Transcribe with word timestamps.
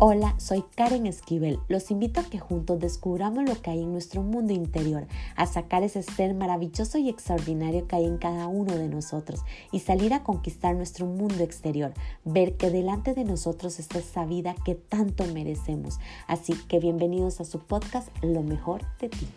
Hola, 0.00 0.34
soy 0.38 0.64
Karen 0.74 1.06
Esquivel. 1.06 1.60
Los 1.68 1.92
invito 1.92 2.18
a 2.18 2.24
que 2.24 2.40
juntos 2.40 2.80
descubramos 2.80 3.48
lo 3.48 3.62
que 3.62 3.70
hay 3.70 3.80
en 3.80 3.92
nuestro 3.92 4.22
mundo 4.22 4.52
interior, 4.52 5.06
a 5.36 5.46
sacar 5.46 5.84
ese 5.84 6.02
ser 6.02 6.34
maravilloso 6.34 6.98
y 6.98 7.08
extraordinario 7.08 7.86
que 7.86 7.94
hay 7.94 8.04
en 8.04 8.18
cada 8.18 8.48
uno 8.48 8.76
de 8.76 8.88
nosotros 8.88 9.42
y 9.70 9.78
salir 9.78 10.12
a 10.12 10.24
conquistar 10.24 10.74
nuestro 10.74 11.06
mundo 11.06 11.44
exterior, 11.44 11.94
ver 12.24 12.56
que 12.56 12.70
delante 12.70 13.14
de 13.14 13.22
nosotros 13.22 13.78
está 13.78 14.00
esa 14.00 14.26
vida 14.26 14.56
que 14.64 14.74
tanto 14.74 15.26
merecemos. 15.26 16.00
Así 16.26 16.54
que 16.66 16.80
bienvenidos 16.80 17.40
a 17.40 17.44
su 17.44 17.60
podcast 17.60 18.08
Lo 18.20 18.42
mejor 18.42 18.82
de 18.98 19.10
ti. 19.10 19.28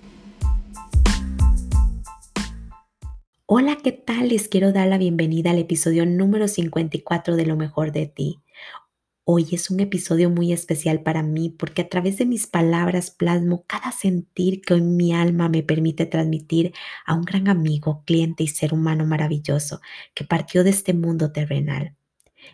Hola, 3.46 3.78
¿qué 3.82 3.92
tal? 3.92 4.30
Les 4.30 4.48
quiero 4.48 4.74
dar 4.74 4.88
la 4.88 4.98
bienvenida 4.98 5.52
al 5.52 5.60
episodio 5.60 6.08
número 6.08 6.48
54 6.48 7.36
de 7.36 7.46
Lo 7.46 7.56
mejor 7.56 7.92
de 7.92 8.08
ti. 8.08 8.40
Hoy 9.30 9.46
es 9.52 9.70
un 9.70 9.82
episodio 9.82 10.30
muy 10.30 10.54
especial 10.54 11.04
para 11.04 11.22
mí 11.22 11.50
porque 11.50 11.82
a 11.82 11.90
través 11.90 12.18
de 12.18 12.26
mis 12.26 12.48
palabras 12.48 13.12
plasmo 13.12 13.66
cada 13.68 13.92
sentir 13.92 14.62
que 14.62 14.76
hoy 14.76 14.82
mi 14.82 15.14
alma 15.14 15.50
me 15.50 15.64
permite 15.64 16.06
transmitir 16.06 16.72
a 17.06 17.14
un 17.14 17.24
gran 17.24 17.50
amigo, 17.50 18.04
cliente 18.06 18.44
y 18.44 18.48
ser 18.48 18.74
humano 18.74 19.06
maravilloso 19.06 19.82
que 20.14 20.24
partió 20.24 20.64
de 20.64 20.70
este 20.70 20.94
mundo 20.94 21.34
terrenal. 21.34 21.94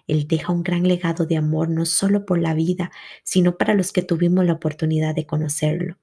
Él 0.08 0.28
deja 0.28 0.52
un 0.52 0.64
gran 0.64 0.88
legado 0.88 1.28
de 1.28 1.38
amor 1.38 1.70
no 1.70 1.86
solo 1.86 2.26
por 2.26 2.40
la 2.40 2.56
vida, 2.56 2.92
sino 3.24 3.56
para 3.56 3.76
los 3.76 3.92
que 3.92 4.02
tuvimos 4.02 4.44
la 4.44 4.54
oportunidad 4.54 5.14
de 5.14 5.28
conocerlo. 5.28 6.00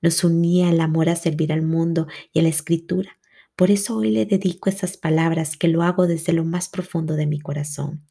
Nos 0.00 0.22
unía 0.22 0.70
el 0.70 0.80
amor 0.80 1.08
a 1.08 1.16
servir 1.16 1.52
al 1.52 1.62
mundo 1.62 2.06
y 2.32 2.38
a 2.38 2.42
la 2.44 2.50
escritura. 2.50 3.18
Por 3.56 3.72
eso 3.72 3.96
hoy 3.96 4.12
le 4.12 4.26
dedico 4.26 4.70
esas 4.70 4.96
palabras 4.96 5.56
que 5.56 5.66
lo 5.66 5.82
hago 5.82 6.06
desde 6.06 6.32
lo 6.32 6.44
más 6.44 6.68
profundo 6.68 7.16
de 7.16 7.26
mi 7.26 7.40
corazón 7.40 8.04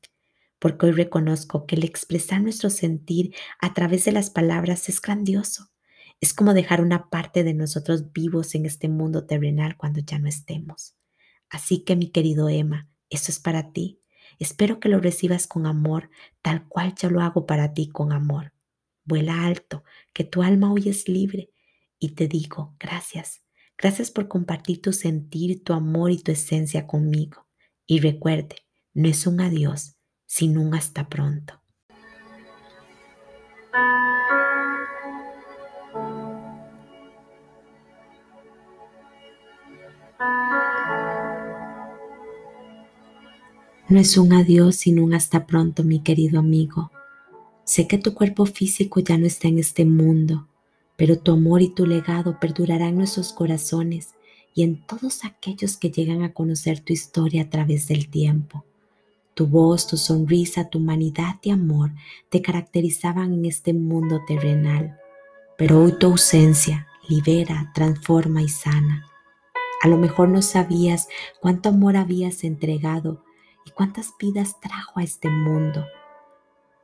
porque 0.63 0.85
hoy 0.85 0.91
reconozco 0.93 1.65
que 1.65 1.75
el 1.75 1.83
expresar 1.83 2.41
nuestro 2.41 2.69
sentir 2.69 3.35
a 3.59 3.73
través 3.73 4.05
de 4.05 4.13
las 4.13 4.29
palabras 4.29 4.87
es 4.87 5.01
grandioso. 5.01 5.73
Es 6.21 6.33
como 6.33 6.53
dejar 6.53 6.79
una 6.79 7.09
parte 7.09 7.43
de 7.43 7.53
nosotros 7.53 8.13
vivos 8.13 8.55
en 8.55 8.65
este 8.65 8.87
mundo 8.87 9.25
terrenal 9.25 9.75
cuando 9.75 9.99
ya 9.99 10.19
no 10.19 10.29
estemos. 10.29 10.95
Así 11.49 11.83
que 11.83 11.97
mi 11.97 12.11
querido 12.11 12.47
Emma, 12.47 12.89
eso 13.09 13.29
es 13.29 13.41
para 13.41 13.73
ti. 13.73 13.99
Espero 14.39 14.79
que 14.79 14.87
lo 14.87 15.01
recibas 15.01 15.47
con 15.47 15.65
amor, 15.65 16.09
tal 16.41 16.65
cual 16.69 16.95
yo 16.95 17.09
lo 17.09 17.19
hago 17.19 17.45
para 17.45 17.73
ti 17.73 17.89
con 17.89 18.13
amor. 18.13 18.53
Vuela 19.03 19.45
alto, 19.45 19.83
que 20.13 20.23
tu 20.23 20.43
alma 20.43 20.71
hoy 20.71 20.87
es 20.87 21.09
libre. 21.09 21.51
Y 21.99 22.11
te 22.11 22.29
digo, 22.29 22.73
gracias. 22.79 23.41
Gracias 23.77 24.11
por 24.11 24.29
compartir 24.29 24.81
tu 24.81 24.93
sentir, 24.93 25.61
tu 25.61 25.73
amor 25.73 26.11
y 26.11 26.19
tu 26.19 26.31
esencia 26.31 26.87
conmigo. 26.87 27.47
Y 27.85 27.99
recuerde, 27.99 28.55
no 28.93 29.09
es 29.09 29.27
un 29.27 29.41
adiós, 29.41 29.97
sino 30.35 30.61
un 30.61 30.73
hasta 30.73 31.09
pronto. 31.09 31.61
No 43.89 43.99
es 43.99 44.17
un 44.17 44.33
adiós, 44.33 44.75
sino 44.75 45.03
un 45.03 45.13
hasta 45.13 45.45
pronto, 45.45 45.83
mi 45.83 45.99
querido 45.99 46.39
amigo. 46.39 46.91
Sé 47.63 47.87
que 47.87 47.99
tu 47.99 48.15
cuerpo 48.15 48.47
físico 48.47 49.01
ya 49.01 49.19
no 49.19 49.27
está 49.27 49.49
en 49.49 49.59
este 49.59 49.85
mundo, 49.85 50.47
pero 50.95 51.19
tu 51.19 51.33
amor 51.33 51.61
y 51.61 51.69
tu 51.69 51.85
legado 51.85 52.39
perdurarán 52.39 52.89
en 52.89 52.97
nuestros 52.97 53.33
corazones 53.33 54.15
y 54.55 54.63
en 54.63 54.83
todos 54.87 55.25
aquellos 55.25 55.77
que 55.77 55.91
llegan 55.91 56.23
a 56.23 56.33
conocer 56.33 56.79
tu 56.79 56.91
historia 56.91 57.43
a 57.43 57.49
través 57.51 57.87
del 57.87 58.09
tiempo. 58.09 58.65
Tu 59.33 59.47
voz, 59.47 59.87
tu 59.87 59.97
sonrisa, 59.97 60.69
tu 60.69 60.77
humanidad 60.77 61.37
y 61.41 61.49
amor 61.49 61.91
te 62.29 62.41
caracterizaban 62.41 63.33
en 63.33 63.45
este 63.45 63.73
mundo 63.73 64.21
terrenal, 64.27 64.99
pero 65.57 65.81
hoy 65.81 65.93
tu 65.97 66.07
ausencia 66.07 66.87
libera, 67.07 67.71
transforma 67.73 68.43
y 68.43 68.49
sana. 68.49 69.09
A 69.81 69.87
lo 69.87 69.97
mejor 69.97 70.29
no 70.29 70.41
sabías 70.43 71.07
cuánto 71.41 71.69
amor 71.69 71.97
habías 71.97 72.43
entregado 72.43 73.23
y 73.65 73.71
cuántas 73.71 74.13
vidas 74.19 74.59
trajo 74.61 74.99
a 74.99 75.03
este 75.03 75.29
mundo. 75.29 75.83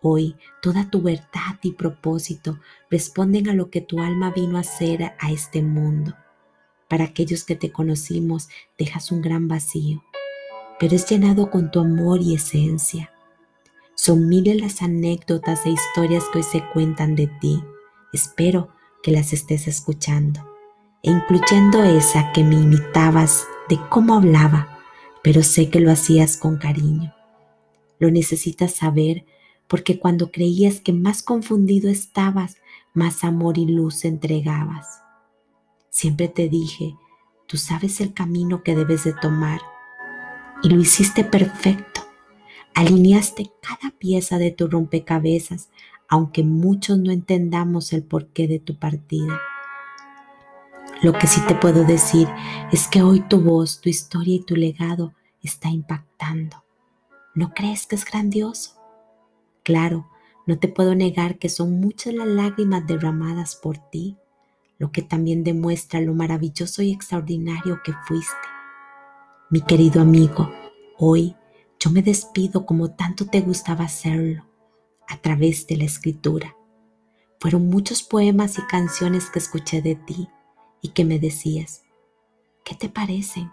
Hoy 0.01 0.35
toda 0.61 0.89
tu 0.89 1.01
verdad 1.01 1.59
y 1.61 1.73
propósito 1.73 2.59
responden 2.89 3.47
a 3.47 3.53
lo 3.53 3.69
que 3.69 3.81
tu 3.81 3.99
alma 3.99 4.31
vino 4.31 4.57
a 4.57 4.61
hacer 4.61 5.13
a 5.19 5.31
este 5.31 5.61
mundo. 5.61 6.15
Para 6.87 7.05
aquellos 7.05 7.43
que 7.43 7.55
te 7.55 7.71
conocimos 7.71 8.49
dejas 8.77 9.11
un 9.11 9.21
gran 9.21 9.47
vacío 9.47 10.03
pero 10.79 10.95
es 10.95 11.05
llenado 11.07 11.51
con 11.51 11.69
tu 11.71 11.81
amor 11.81 12.21
y 12.21 12.35
esencia. 12.35 13.11
Son 13.95 14.29
miles 14.29 14.61
las 14.61 14.81
anécdotas 14.81 15.65
e 15.65 15.71
historias 15.71 16.23
que 16.31 16.39
hoy 16.39 16.43
se 16.43 16.63
cuentan 16.73 17.15
de 17.15 17.27
ti. 17.27 17.61
Espero 18.13 18.69
que 19.03 19.11
las 19.11 19.33
estés 19.33 19.67
escuchando, 19.67 20.39
e 21.03 21.11
incluyendo 21.11 21.83
esa 21.83 22.31
que 22.31 22.43
me 22.43 22.55
imitabas 22.55 23.45
de 23.67 23.77
cómo 23.89 24.15
hablaba, 24.15 24.79
pero 25.21 25.43
sé 25.43 25.69
que 25.69 25.81
lo 25.81 25.91
hacías 25.91 26.37
con 26.37 26.57
cariño. 26.57 27.13
Lo 27.99 28.09
necesitas 28.09 28.73
saber 28.73 29.25
porque 29.67 29.99
cuando 29.99 30.31
creías 30.31 30.79
que 30.79 30.93
más 30.93 31.21
confundido 31.21 31.89
estabas, 31.89 32.55
más 32.93 33.23
amor 33.25 33.57
y 33.57 33.65
luz 33.65 34.05
entregabas. 34.05 35.01
Siempre 35.89 36.29
te 36.29 36.47
dije, 36.47 36.95
tú 37.47 37.57
sabes 37.57 37.99
el 37.99 38.13
camino 38.13 38.63
que 38.63 38.75
debes 38.75 39.03
de 39.03 39.13
tomar 39.13 39.59
y 40.63 40.69
lo 40.69 40.79
hiciste 40.79 41.23
perfecto. 41.23 42.01
Alineaste 42.73 43.51
cada 43.61 43.91
pieza 43.97 44.37
de 44.37 44.51
tu 44.51 44.67
rompecabezas, 44.67 45.69
aunque 46.07 46.43
muchos 46.43 46.97
no 46.97 47.11
entendamos 47.11 47.93
el 47.93 48.03
porqué 48.03 48.47
de 48.47 48.59
tu 48.59 48.75
partida. 48.75 49.39
Lo 51.01 51.13
que 51.13 51.27
sí 51.27 51.41
te 51.47 51.55
puedo 51.55 51.83
decir 51.85 52.27
es 52.71 52.87
que 52.87 53.01
hoy 53.01 53.21
tu 53.21 53.41
voz, 53.41 53.79
tu 53.79 53.89
historia 53.89 54.35
y 54.35 54.43
tu 54.43 54.55
legado 54.55 55.13
está 55.41 55.69
impactando. 55.69 56.63
¿No 57.35 57.53
crees 57.53 57.87
que 57.87 57.95
es 57.95 58.03
grandioso? 58.05 58.75
Claro, 59.63 60.09
no 60.45 60.59
te 60.59 60.67
puedo 60.67 60.95
negar 60.95 61.37
que 61.37 61.47
son 61.47 61.79
muchas 61.79 62.13
las 62.13 62.27
lágrimas 62.27 62.85
derramadas 62.85 63.55
por 63.55 63.77
ti, 63.77 64.17
lo 64.77 64.91
que 64.91 65.01
también 65.01 65.43
demuestra 65.43 66.01
lo 66.01 66.13
maravilloso 66.13 66.81
y 66.81 66.91
extraordinario 66.91 67.81
que 67.83 67.93
fuiste. 68.07 68.58
Mi 69.51 69.61
querido 69.61 69.99
amigo, 69.99 70.53
hoy 70.99 71.35
yo 71.79 71.89
me 71.89 72.03
despido 72.03 72.67
como 72.67 72.91
tanto 72.91 73.25
te 73.25 73.41
gustaba 73.41 73.85
hacerlo, 73.85 74.45
a 75.07 75.17
través 75.17 75.65
de 75.65 75.75
la 75.75 75.85
escritura. 75.85 76.55
Fueron 77.39 77.67
muchos 77.67 78.03
poemas 78.03 78.59
y 78.59 78.61
canciones 78.67 79.31
que 79.31 79.39
escuché 79.39 79.81
de 79.81 79.95
ti 79.95 80.29
y 80.83 80.89
que 80.89 81.03
me 81.03 81.17
decías, 81.17 81.81
¿qué 82.63 82.75
te 82.75 82.89
parecen? 82.89 83.51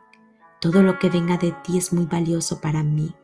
Todo 0.60 0.82
lo 0.82 0.98
que 0.98 1.08
venga 1.08 1.38
de 1.38 1.52
ti 1.64 1.78
es 1.78 1.94
muy 1.94 2.04
valioso 2.04 2.60
para 2.60 2.82
mí. 2.82 3.14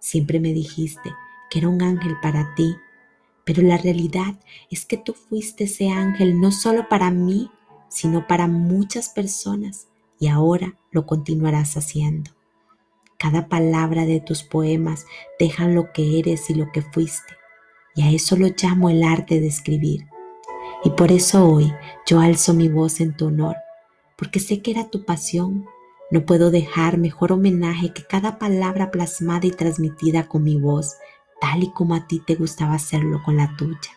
Siempre 0.00 0.40
me 0.40 0.52
dijiste 0.52 1.12
que 1.50 1.60
era 1.60 1.68
un 1.68 1.82
ángel 1.82 2.16
para 2.20 2.52
ti, 2.56 2.74
pero 3.44 3.62
la 3.62 3.76
realidad 3.76 4.40
es 4.72 4.86
que 4.86 4.96
tú 4.96 5.14
fuiste 5.14 5.64
ese 5.64 5.90
ángel 5.90 6.40
no 6.40 6.50
solo 6.50 6.88
para 6.88 7.12
mí, 7.12 7.48
sino 7.88 8.26
para 8.26 8.48
muchas 8.48 9.08
personas 9.08 9.86
y 10.20 10.28
ahora 10.28 10.76
lo 10.92 11.06
continuarás 11.06 11.76
haciendo. 11.76 12.30
Cada 13.18 13.48
palabra 13.48 14.06
de 14.06 14.20
tus 14.20 14.44
poemas 14.44 15.06
dejan 15.38 15.74
lo 15.74 15.92
que 15.92 16.20
eres 16.20 16.48
y 16.50 16.54
lo 16.54 16.70
que 16.70 16.82
fuiste, 16.82 17.34
y 17.96 18.02
a 18.02 18.10
eso 18.10 18.36
lo 18.36 18.48
llamo 18.48 18.88
el 18.88 19.02
arte 19.02 19.40
de 19.40 19.48
escribir. 19.48 20.06
Y 20.84 20.90
por 20.90 21.10
eso 21.10 21.46
hoy 21.46 21.72
yo 22.06 22.20
alzo 22.20 22.54
mi 22.54 22.68
voz 22.68 23.00
en 23.00 23.16
tu 23.16 23.26
honor, 23.26 23.56
porque 24.16 24.38
sé 24.38 24.62
que 24.62 24.70
era 24.70 24.88
tu 24.88 25.04
pasión. 25.04 25.66
No 26.10 26.24
puedo 26.24 26.50
dejar 26.50 26.98
mejor 26.98 27.32
homenaje 27.32 27.92
que 27.92 28.04
cada 28.04 28.38
palabra 28.38 28.90
plasmada 28.90 29.46
y 29.46 29.50
transmitida 29.50 30.28
con 30.28 30.42
mi 30.42 30.58
voz, 30.58 30.96
tal 31.40 31.62
y 31.62 31.72
como 31.72 31.94
a 31.94 32.06
ti 32.06 32.20
te 32.26 32.34
gustaba 32.34 32.74
hacerlo 32.74 33.22
con 33.24 33.36
la 33.36 33.54
tuya. 33.56 33.90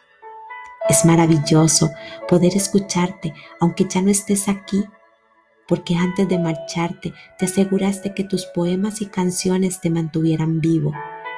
Es 0.89 1.05
maravilloso 1.05 1.91
poder 2.27 2.55
escucharte, 2.55 3.33
aunque 3.59 3.85
ya 3.89 4.01
no 4.01 4.09
estés 4.09 4.47
aquí, 4.47 4.83
porque 5.67 5.95
antes 5.95 6.27
de 6.27 6.39
marcharte 6.39 7.13
te 7.37 7.45
aseguraste 7.45 8.13
que 8.13 8.23
tus 8.23 8.45
poemas 8.45 9.01
y 9.01 9.05
canciones 9.07 9.81
te 9.81 9.89
mantuvieran 9.89 10.61
vivo 10.61 10.93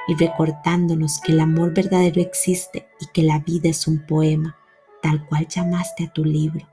y 0.08 0.14
recordándonos 0.14 1.20
que 1.20 1.32
el 1.32 1.40
amor 1.40 1.74
verdadero 1.74 2.20
existe 2.20 2.88
y 3.00 3.06
que 3.12 3.22
la 3.22 3.40
vida 3.40 3.68
es 3.68 3.86
un 3.86 4.06
poema, 4.06 4.56
tal 5.02 5.26
cual 5.26 5.46
llamaste 5.48 6.04
a 6.04 6.12
tu 6.12 6.24
libro. 6.24 6.66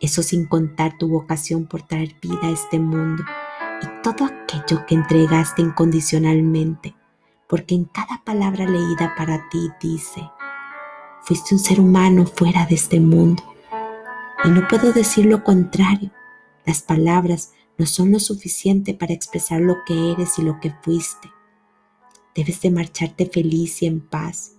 Eso 0.00 0.22
sin 0.22 0.46
contar 0.46 0.98
tu 0.98 1.08
vocación 1.08 1.66
por 1.66 1.82
traer 1.82 2.14
vida 2.20 2.40
a 2.42 2.50
este 2.50 2.78
mundo 2.78 3.24
y 3.82 4.02
todo 4.02 4.26
aquello 4.26 4.84
que 4.86 4.94
entregaste 4.94 5.62
incondicionalmente, 5.62 6.94
porque 7.48 7.74
en 7.74 7.84
cada 7.84 8.22
palabra 8.24 8.66
leída 8.66 9.14
para 9.16 9.48
ti 9.48 9.70
dice, 9.80 10.22
fuiste 11.22 11.54
un 11.54 11.60
ser 11.60 11.80
humano 11.80 12.26
fuera 12.26 12.66
de 12.66 12.74
este 12.74 13.00
mundo. 13.00 13.42
Y 14.44 14.48
no 14.48 14.66
puedo 14.68 14.92
decir 14.92 15.26
lo 15.26 15.42
contrario, 15.42 16.10
las 16.66 16.82
palabras 16.82 17.52
no 17.76 17.86
son 17.86 18.12
lo 18.12 18.20
suficiente 18.20 18.94
para 18.94 19.12
expresar 19.12 19.60
lo 19.60 19.76
que 19.84 20.12
eres 20.12 20.38
y 20.38 20.42
lo 20.42 20.60
que 20.60 20.72
fuiste. 20.82 21.30
Debes 22.34 22.60
de 22.62 22.70
marcharte 22.70 23.26
feliz 23.26 23.82
y 23.82 23.86
en 23.86 24.00
paz. 24.00 24.52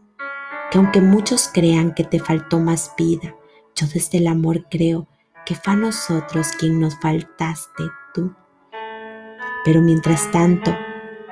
que 0.71 0.79
aunque 0.79 0.99
muchos 0.99 1.49
crean 1.53 1.93
que 1.93 2.03
te 2.03 2.19
faltó 2.19 2.59
más 2.59 2.91
vida, 2.97 3.35
yo 3.75 3.87
desde 3.87 4.17
el 4.17 4.27
amor 4.27 4.67
creo 4.69 5.07
que 5.45 5.53
fue 5.53 5.73
a 5.73 5.75
nosotros 5.75 6.47
quien 6.57 6.79
nos 6.79 6.99
faltaste 6.99 7.83
tú. 8.13 8.33
Pero 9.63 9.81
mientras 9.81 10.31
tanto, 10.31 10.75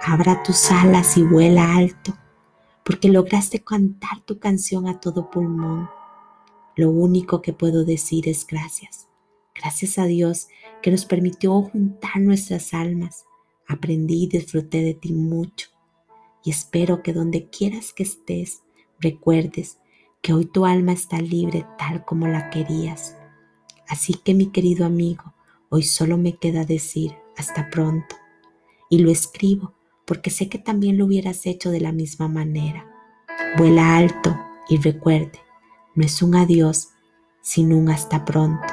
abra 0.06 0.44
tus 0.44 0.72
alas 0.72 1.18
y 1.18 1.24
vuela 1.24 1.76
alto, 1.76 2.16
porque 2.84 3.10
lograste 3.10 3.64
cantar 3.64 4.22
tu 4.22 4.40
canción 4.40 4.88
a 4.88 5.00
todo 5.00 5.32
pulmón. 5.32 5.90
Lo 6.76 6.90
único 6.92 7.42
que 7.42 7.54
puedo 7.54 7.86
decir 7.86 8.30
es 8.30 8.46
gracias. 8.46 9.08
Gracias 9.56 9.98
a 9.98 10.06
Dios 10.06 10.48
que 10.84 10.92
nos 10.92 11.06
permitió 11.06 11.62
juntar 11.64 12.20
nuestras 12.20 12.74
almas. 12.74 13.26
Aprendí 13.68 14.26
y 14.26 14.28
disfruté 14.28 14.82
de 14.84 14.94
ti 14.94 15.14
mucho. 15.14 15.70
Y 16.44 16.52
espero 16.52 17.02
que 17.02 17.14
donde 17.14 17.50
quieras 17.50 17.94
que 17.94 18.04
estés, 18.04 18.62
recuerdes 19.00 19.80
que 20.22 20.34
hoy 20.34 20.46
tu 20.46 20.66
alma 20.66 20.92
está 20.92 21.22
libre 21.22 21.66
tal 21.80 22.04
como 22.04 22.28
la 22.28 22.50
querías. 22.50 23.18
Así 23.88 24.14
que 24.14 24.34
mi 24.34 24.48
querido 24.48 24.86
amigo, 24.86 25.34
hoy 25.70 25.84
solo 25.84 26.18
me 26.18 26.36
queda 26.38 26.66
decir 26.66 27.16
hasta 27.38 27.70
pronto. 27.70 28.18
Y 28.90 29.00
lo 29.00 29.10
escribo 29.10 29.74
porque 30.06 30.30
sé 30.30 30.50
que 30.50 30.60
también 30.60 30.98
lo 30.98 31.06
hubieras 31.06 31.46
hecho 31.46 31.72
de 31.72 31.80
la 31.80 31.94
misma 31.94 32.28
manera. 32.28 32.86
Vuela 33.58 33.96
alto 33.96 34.38
y 34.68 34.78
recuerde, 34.78 35.40
no 35.96 36.04
es 36.04 36.22
un 36.22 36.36
adiós, 36.36 36.90
sino 37.42 37.78
un 37.78 37.90
hasta 37.90 38.26
pronto. 38.26 38.73